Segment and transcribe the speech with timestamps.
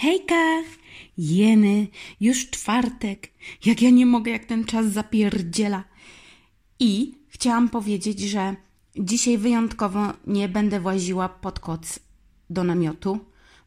[0.00, 0.62] Hejka!
[1.18, 1.88] Jeny,
[2.20, 3.28] już czwartek.
[3.64, 5.84] Jak ja nie mogę, jak ten czas zapierdziela.
[6.78, 8.56] I chciałam powiedzieć, że
[8.96, 12.00] dzisiaj wyjątkowo nie będę właziła pod koc
[12.50, 13.18] do namiotu,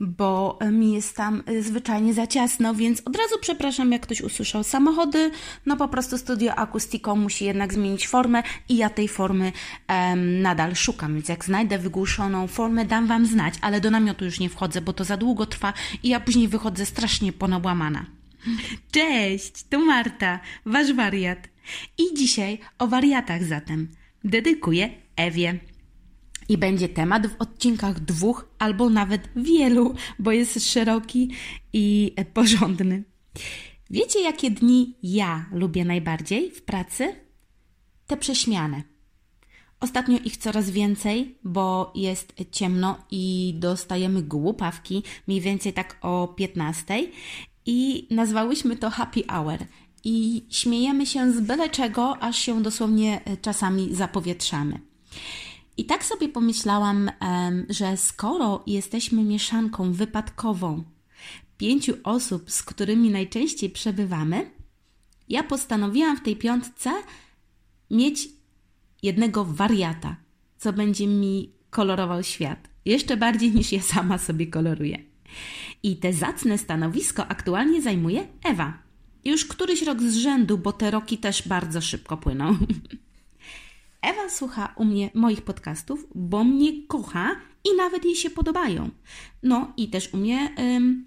[0.00, 4.64] bo mi jest tam y, zwyczajnie za ciasno, więc od razu przepraszam, jak ktoś usłyszał
[4.64, 5.30] samochody.
[5.66, 9.52] No po prostu studio Acoustico musi jednak zmienić formę i ja tej formy
[9.88, 14.40] em, nadal szukam, więc jak znajdę wygłuszoną formę, dam Wam znać, ale do namiotu już
[14.40, 18.06] nie wchodzę, bo to za długo trwa i ja później wychodzę strasznie ponałamana.
[18.92, 21.48] Cześć, tu Marta, Wasz wariat.
[21.98, 23.88] I dzisiaj o wariatach zatem
[24.24, 25.58] dedykuję Ewie.
[26.48, 31.30] I będzie temat w odcinkach dwóch albo nawet wielu, bo jest szeroki
[31.72, 33.04] i porządny.
[33.90, 37.14] Wiecie, jakie dni ja lubię najbardziej w pracy?
[38.06, 38.82] Te prześmiane.
[39.80, 47.10] Ostatnio ich coraz więcej, bo jest ciemno i dostajemy głupawki, mniej więcej tak o 15
[47.66, 49.58] i nazwałyśmy to happy hour.
[50.04, 54.80] I śmiejemy się z byle czego, aż się dosłownie czasami zapowietrzamy.
[55.78, 57.10] I tak sobie pomyślałam,
[57.68, 60.84] że skoro jesteśmy mieszanką wypadkową
[61.58, 64.50] pięciu osób, z którymi najczęściej przebywamy,
[65.28, 66.90] ja postanowiłam w tej piątce
[67.90, 68.28] mieć
[69.02, 70.16] jednego wariata,
[70.58, 72.68] co będzie mi kolorował świat.
[72.84, 74.98] Jeszcze bardziej niż ja sama sobie koloruję.
[75.82, 78.78] I te zacne stanowisko aktualnie zajmuje Ewa.
[79.24, 82.56] Już któryś rok z rzędu, bo te roki też bardzo szybko płyną.
[84.02, 88.90] Ewa słucha u mnie moich podcastów, bo mnie kocha i nawet jej się podobają.
[89.42, 91.06] No i też umie ym,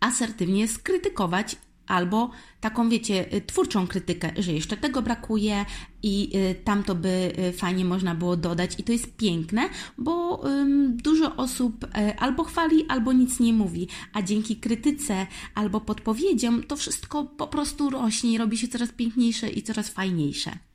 [0.00, 2.30] asertywnie skrytykować albo
[2.60, 5.64] taką, wiecie, y, twórczą krytykę, że jeszcze tego brakuje
[6.02, 8.80] i y, tamto by y, fajnie można było dodać.
[8.80, 10.42] I to jest piękne, bo
[10.88, 11.86] dużo osób
[12.18, 17.90] albo chwali, albo nic nie mówi, a dzięki krytyce albo podpowiedziom to wszystko po prostu
[17.90, 20.67] rośnie i robi się coraz piękniejsze i coraz fajniejsze.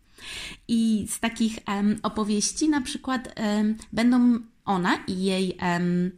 [0.67, 6.11] I z takich um, opowieści na przykład um, będą ona i jej um,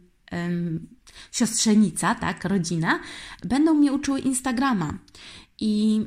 [1.32, 3.00] siostrzenica, tak, rodzina,
[3.44, 4.98] będą mnie uczyły Instagrama.
[5.60, 6.00] I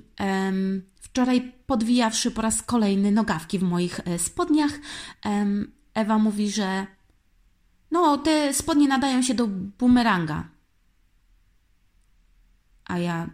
[1.01, 4.71] wczoraj podwijawszy po raz kolejny nogawki w moich e, spodniach,
[5.93, 6.87] Ewa mówi, że
[7.91, 10.49] no, te spodnie nadają się do bumeranga.
[12.85, 13.29] A ja,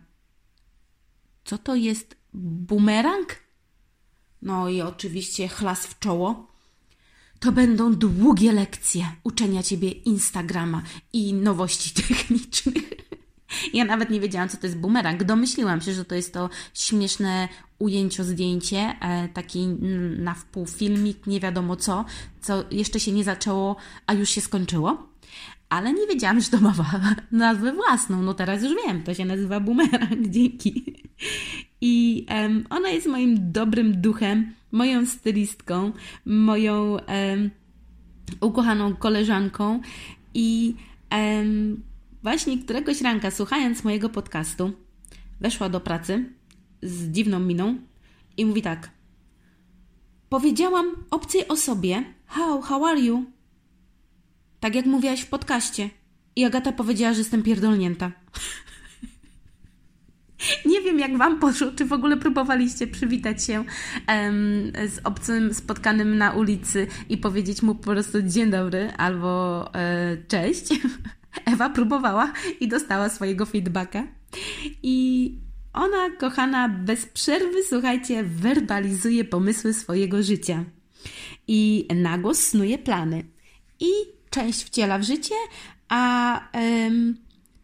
[1.43, 3.44] co to jest bumerang?
[4.45, 6.47] No i oczywiście chlas w czoło.
[7.39, 10.81] To będą długie lekcje uczenia ciebie Instagrama
[11.13, 12.83] i nowości technicznych.
[13.73, 15.23] Ja nawet nie wiedziałam, co to jest bumerang.
[15.23, 17.47] Domyśliłam się, że to jest to śmieszne
[17.79, 19.67] ujęcie, zdjęcie, e, taki
[20.17, 22.05] na wpół filmik, nie wiadomo co,
[22.41, 23.75] co jeszcze się nie zaczęło,
[24.07, 25.07] a już się skończyło.
[25.69, 26.73] Ale nie wiedziałam, że to ma
[27.31, 28.21] nazwę własną.
[28.21, 30.27] No teraz już wiem, to się nazywa bumerang.
[30.35, 31.03] Dzięki.
[31.81, 35.91] I um, ona jest moim dobrym duchem, moją stylistką,
[36.25, 37.49] moją um,
[38.41, 39.79] ukochaną koleżanką.
[40.33, 40.75] I
[41.11, 41.83] um,
[42.23, 44.71] właśnie któregoś ranka, słuchając mojego podcastu,
[45.39, 46.29] weszła do pracy
[46.81, 47.77] z dziwną miną
[48.37, 48.89] i mówi tak.
[50.29, 53.25] Powiedziałam obcej osobie, how, how are you?
[54.59, 55.89] Tak jak mówiłaś w podcaście.
[56.35, 58.11] I Agata powiedziała, że jestem pierdolnięta.
[60.65, 63.63] Nie wiem, jak Wam poszło, czy w ogóle próbowaliście przywitać się
[64.87, 70.69] z obcym spotkanym na ulicy i powiedzieć mu po prostu dzień dobry albo e, cześć.
[71.45, 74.07] Ewa próbowała i dostała swojego feedbacka.
[74.83, 75.37] I
[75.73, 80.63] ona, kochana, bez przerwy, słuchajcie, werbalizuje pomysły swojego życia.
[81.47, 83.23] I nagłos snuje plany.
[83.79, 83.89] I
[84.29, 85.35] część wciela w życie,
[85.89, 86.41] a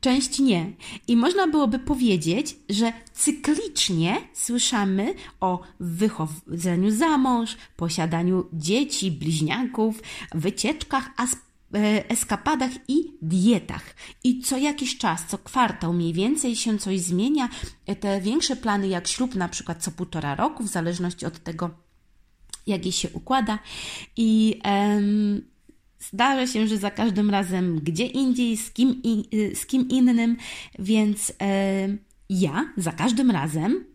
[0.01, 0.72] część nie.
[1.07, 10.01] I można byłoby powiedzieć, że cyklicznie słyszymy o wychodzeniu za mąż, posiadaniu dzieci, bliźniaków,
[10.34, 11.09] wycieczkach,
[11.73, 13.95] e, eskapadach i dietach.
[14.23, 17.49] I co jakiś czas, co kwartał mniej więcej się coś zmienia.
[17.99, 21.70] Te większe plany jak ślub na przykład co półtora roku, w zależności od tego,
[22.67, 23.59] jak jej się układa.
[24.17, 25.50] I em,
[26.01, 29.01] Zdarza się, że za każdym razem gdzie indziej, z kim,
[29.33, 30.37] y, z kim innym,
[30.79, 31.97] więc e,
[32.29, 33.85] ja za każdym razem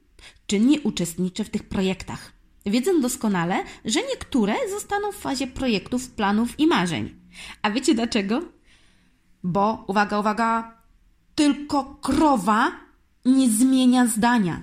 [0.46, 2.32] czynnie uczestniczę w tych projektach.
[2.66, 7.14] Wiedzę doskonale, że niektóre zostaną w fazie projektów, planów i marzeń.
[7.62, 8.42] A wiecie dlaczego?
[9.42, 10.82] Bo, uwaga, uwaga,
[11.34, 12.72] tylko krowa
[13.24, 14.62] nie zmienia zdania.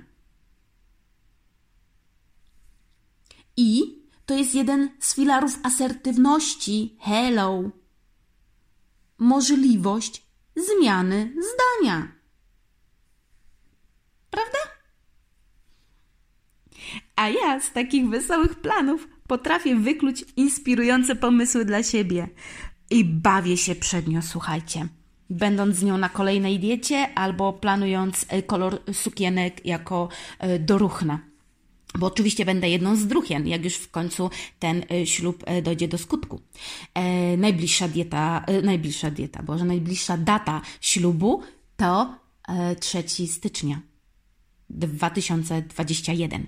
[3.58, 6.98] I to jest jeden z filarów asertywności.
[7.00, 7.64] Hello.
[9.18, 10.24] Możliwość
[10.56, 12.08] zmiany zdania.
[14.30, 14.60] Prawda?
[17.16, 22.28] A ja z takich wesołych planów potrafię wykluć inspirujące pomysły dla siebie.
[22.90, 24.88] I bawię się przed nią, słuchajcie.
[25.30, 30.10] Będąc z nią na kolejnej diecie albo planując kolor sukienek jako
[30.40, 31.33] e, doruchna.
[31.98, 34.30] Bo oczywiście będę jedną z druchien, jak już w końcu
[34.60, 36.42] ten e, ślub dojdzie do skutku.
[36.94, 41.42] E, najbliższa dieta, e, najbliższa dieta, boże, najbliższa data ślubu
[41.78, 42.16] to
[42.48, 43.82] e, 3 stycznia
[44.70, 46.48] 2021.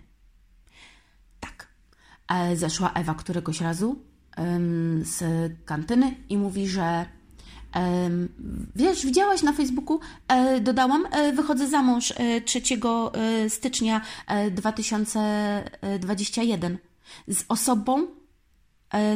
[1.39, 1.67] Tak.
[2.27, 3.99] E, zeszła Ewa któregoś razu
[5.01, 5.23] z
[5.65, 7.05] kantyny i mówi, że
[8.75, 12.63] wiesz, widziałaś na Facebooku, e, dodałam, e, wychodzę za mąż e, 3 e,
[13.49, 16.77] stycznia e, 2021
[17.27, 18.07] z osobą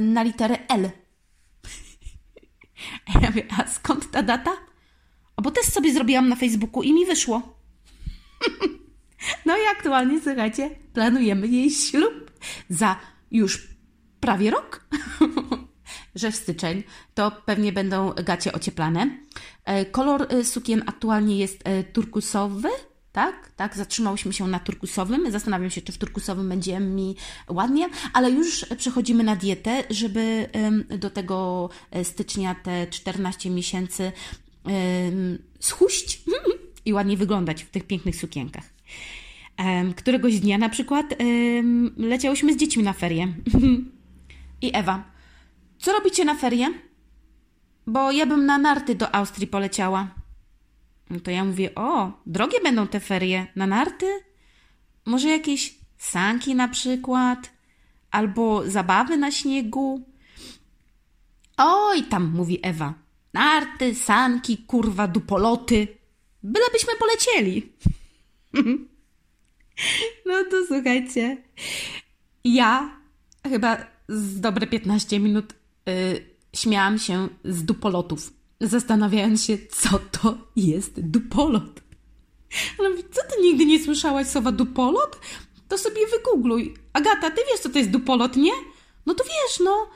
[0.01, 0.89] na literę L.
[3.15, 4.51] A ja mówię, a skąd ta data?
[5.35, 7.41] O, bo też sobie zrobiłam na Facebooku i mi wyszło.
[9.45, 12.31] No i aktualnie, słuchajcie, planujemy jej ślub
[12.69, 12.95] za
[13.31, 13.67] już
[14.19, 14.87] prawie rok,
[16.19, 16.83] że w styczeń
[17.13, 19.17] to pewnie będą gacie ocieplane.
[19.65, 22.69] E, Kolor e, sukien aktualnie jest e, turkusowy,
[23.11, 23.51] tak?
[23.55, 25.31] Tak, zatrzymałyśmy się na turkusowym.
[25.31, 27.15] Zastanawiam się, czy w turkusowym będzie mi
[27.49, 30.49] ładnie, ale już przechodzimy na dietę, żeby
[30.97, 31.69] do tego
[32.03, 34.11] stycznia te 14 miesięcy
[35.59, 36.21] schuść
[36.85, 38.63] i ładnie wyglądać w tych pięknych sukienkach.
[39.95, 41.15] Któregoś dnia na przykład
[41.97, 43.27] leciałyśmy z dziećmi na ferie.
[44.61, 45.03] I Ewa,
[45.79, 46.73] co robicie na ferie?
[47.87, 50.07] Bo ja bym na narty do Austrii poleciała.
[51.09, 53.47] No to ja mówię, o, drogie będą te ferie.
[53.55, 54.05] Na narty?
[55.05, 57.49] Może jakieś sanki na przykład?
[58.11, 60.05] Albo zabawy na śniegu?
[61.57, 62.93] Oj, tam, mówi Ewa.
[63.33, 65.87] Narty, sanki, kurwa, dupoloty.
[66.43, 67.73] Bylebyśmy polecieli.
[70.25, 71.37] No to słuchajcie.
[72.43, 72.97] Ja
[73.43, 73.77] chyba
[74.07, 75.53] z dobre 15 minut
[76.55, 81.81] śmiałam się z dupolotów, zastanawiając się, co to jest dupolot.
[82.79, 85.19] Ale co ty nigdy nie słyszałaś słowa dupolot?
[85.67, 86.73] To sobie wygoogluj.
[86.93, 88.51] Agata, ty wiesz, co to jest dupolot, nie?
[89.05, 89.89] No to wiesz, no.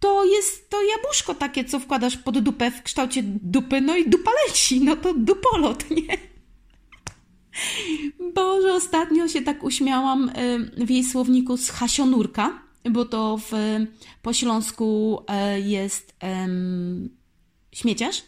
[0.00, 4.30] To jest to jabłuszko takie, co wkładasz pod dupę w kształcie dupy, no i dupa
[4.46, 4.80] leci.
[4.80, 6.18] No to dupolot, nie?
[8.34, 13.52] Boże, ostatnio się tak uśmiałam y, w jej słowniku z hasionurka, bo to w,
[14.22, 17.10] po śląsku e, jest em,
[17.72, 18.22] śmieciarz,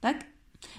[0.00, 0.24] tak?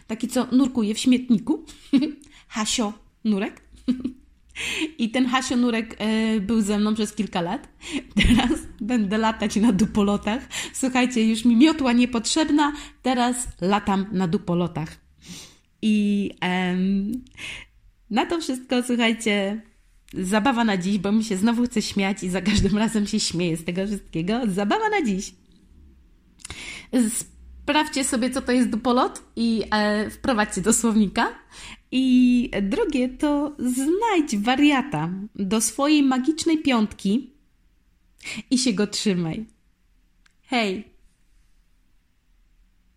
[0.07, 1.65] Taki, co nurkuje w śmietniku.
[2.47, 2.93] Hasio
[3.23, 3.61] Nurek.
[4.97, 7.67] I ten Hasio Nurek e, był ze mną przez kilka lat.
[8.27, 10.47] Teraz będę latać na dupolotach.
[10.73, 14.97] Słuchajcie, już mi miotła niepotrzebna, teraz latam na dupolotach.
[15.81, 17.11] I em,
[18.09, 19.61] na to wszystko, słuchajcie,
[20.13, 23.57] zabawa na dziś, bo mi się znowu chce śmiać i za każdym razem się śmieję
[23.57, 24.41] z tego wszystkiego.
[24.47, 25.33] Zabawa na dziś.
[27.63, 31.27] Sprawdźcie sobie, co to jest dupolot i e, wprowadźcie do słownika.
[31.91, 37.33] I drugie to znajdź wariata do swojej magicznej piątki
[38.51, 39.45] i się go trzymaj.
[40.41, 40.94] Hej!